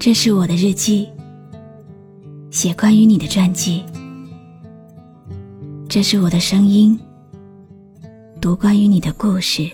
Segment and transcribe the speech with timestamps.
[0.00, 1.08] 这是我的日记，
[2.52, 3.84] 写关于你的传记。
[5.88, 6.96] 这是我的声音，
[8.40, 9.68] 读关于你的故事。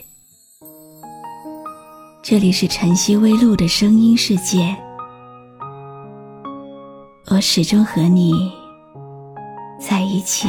[2.23, 4.75] 这里是晨曦微露的声音世界，
[7.27, 8.50] 我始终和你
[9.79, 10.48] 在一起。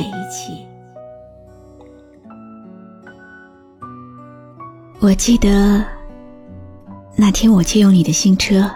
[5.01, 5.85] 我记得
[7.17, 8.71] 那天我借用你的新车。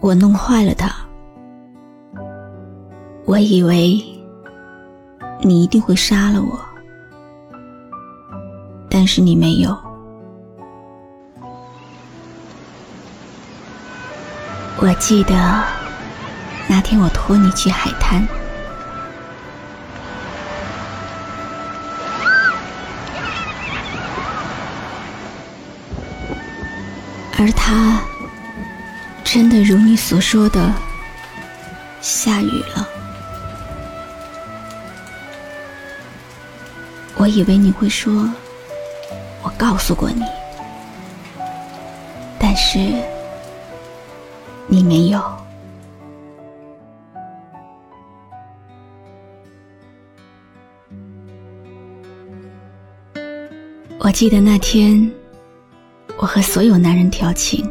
[0.00, 0.88] 我弄坏了它，
[3.24, 4.00] 我以为
[5.42, 6.60] 你一定会杀了我，
[8.88, 9.76] 但是你没有。
[14.78, 15.34] 我记得
[16.68, 18.24] 那天我拖你去海滩，
[27.38, 28.00] 而他。
[29.36, 30.72] 真的如你所说的，
[32.00, 32.88] 下雨了。
[37.16, 38.26] 我以为你会说，
[39.42, 40.22] 我告诉过你，
[42.38, 42.78] 但是
[44.68, 45.22] 你没有。
[53.98, 55.12] 我记得那天，
[56.16, 57.70] 我和所有男人调情。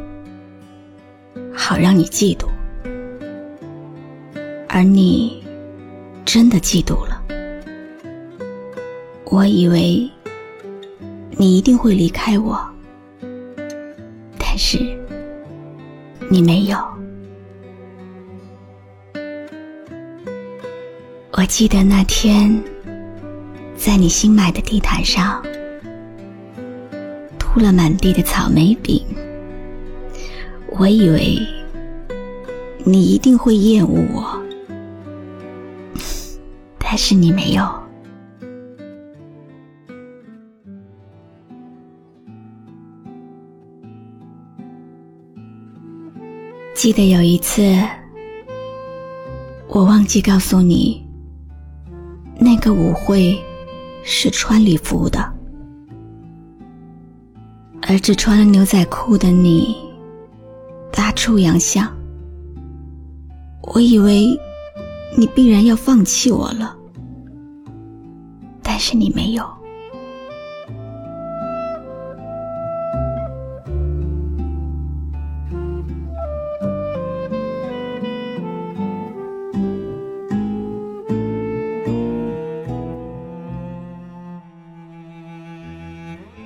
[1.56, 2.48] 好让你嫉妒，
[4.68, 5.44] 而你
[6.24, 7.22] 真的嫉妒了。
[9.26, 10.10] 我以为
[11.32, 12.60] 你一定会离开我，
[14.38, 14.78] 但是
[16.30, 16.78] 你没有。
[21.32, 22.64] 我记得那天，
[23.76, 25.44] 在你新买的地毯上，
[27.38, 29.04] 铺了满地的草莓饼。
[30.78, 31.40] 我以为
[32.84, 34.44] 你一定会厌恶我，
[36.78, 37.64] 但是你没有。
[46.74, 47.62] 记得有一次，
[49.70, 51.04] 我忘记告诉你，
[52.38, 53.42] 那个舞会
[54.04, 55.34] 是穿礼服的，
[57.82, 59.85] 而只穿了牛仔裤的你。
[61.16, 61.92] 出洋相，
[63.62, 64.40] 我以为
[65.18, 66.76] 你必然要放弃我了，
[68.62, 69.44] 但是你没有。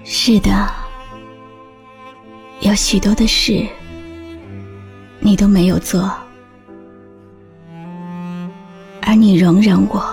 [0.05, 0.69] 是的，
[2.61, 3.67] 有许多的事。
[5.29, 6.11] 你都没有做，
[9.03, 10.03] 而你容忍我、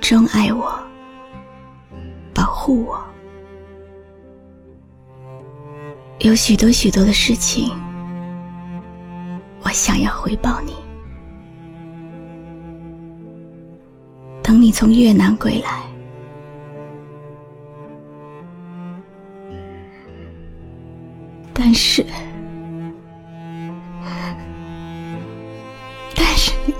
[0.00, 0.72] 钟爱我、
[2.32, 3.04] 保护我，
[6.20, 7.72] 有许多许多的事情，
[9.64, 10.72] 我想要回报你。
[14.44, 15.82] 等你从越南归来，
[21.52, 22.06] 但是。
[26.66, 26.72] Do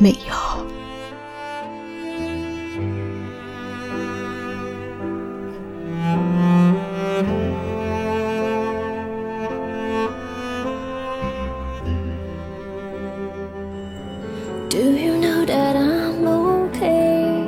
[14.98, 17.46] you know that I'm okay?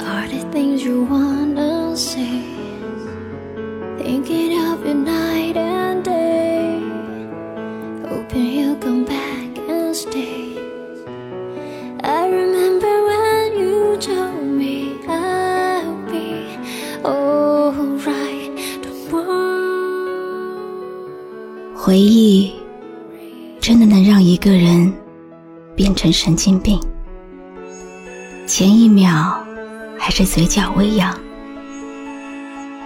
[0.00, 2.40] Are the things you wanna say?
[3.98, 5.79] Thinking of your night and
[21.74, 22.52] 回忆
[23.60, 24.92] 真的能让一个人
[25.74, 26.78] 变成神经病。
[28.46, 29.42] 前一秒
[29.98, 31.18] 还是嘴角微扬，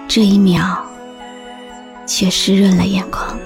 [0.06, 0.82] 这一秒
[2.06, 3.36] 却湿润了眼眶。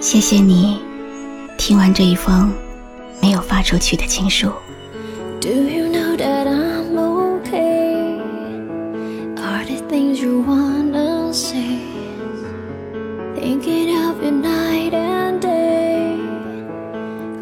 [0.00, 0.80] 谢谢你
[1.56, 2.52] 听完这一封
[3.22, 4.50] 没有发出去的情书。
[10.12, 11.78] Would you wanna say
[13.34, 16.18] thinking of you night and day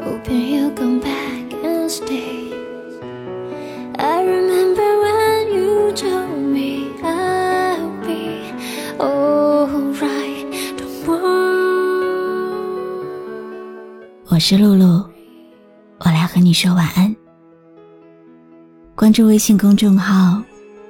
[0.05, 2.52] hoping you'll come back and stay
[3.99, 8.55] i remember when you told me i'll be
[9.00, 10.46] alright
[10.78, 11.50] don't worry
[14.28, 15.05] 我是露露
[15.99, 17.17] 我来和你说晚安。
[18.94, 20.40] 关注微信公众号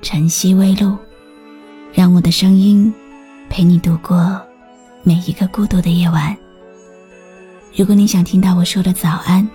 [0.02, 0.98] 晨曦微露
[1.92, 2.92] 让我的声音
[3.48, 4.40] 陪你度过
[5.02, 6.36] 每一个孤独的夜晚。
[7.76, 9.46] 如果你想听到我说的早安，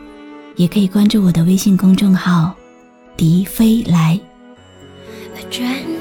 [0.55, 2.53] 也可以关注我的微信公众号
[3.17, 4.19] “迪飞来”。
[5.35, 5.95] thinking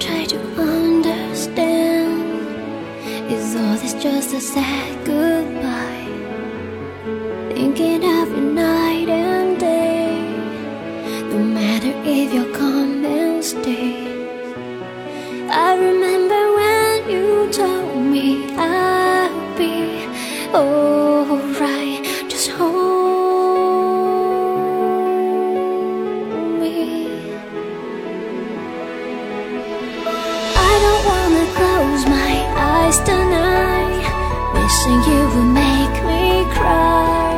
[34.85, 37.33] Missing you will make me cry.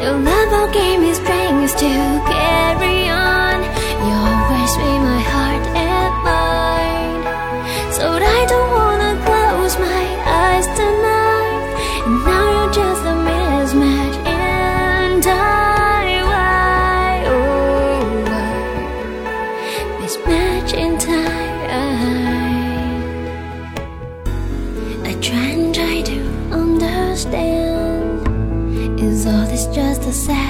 [0.00, 1.92] Your love all gave me strength to
[2.30, 3.58] carry on.
[4.06, 7.22] You always made my heart and mind.
[7.92, 10.04] So I don't wanna close my
[10.42, 11.66] eyes tonight.
[12.06, 14.16] And now you're just a mismatch.
[14.24, 18.54] And I, why, oh, why,
[19.98, 21.23] mismatch in time.
[30.14, 30.43] xa.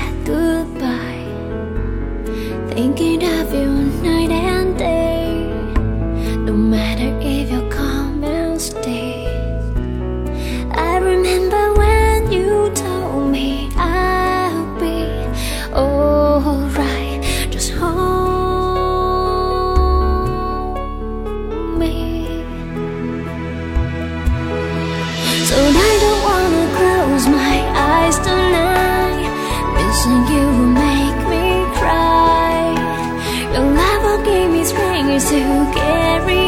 [34.94, 36.43] singers who carry